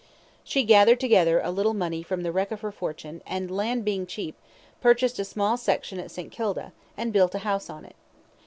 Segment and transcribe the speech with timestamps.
[0.43, 4.07] She gathered together a little money from the wreck of her fortune, and land being
[4.07, 4.35] cheap,
[4.81, 6.31] purchased a small "section" at St.
[6.31, 7.95] Kilda, and built a house on it.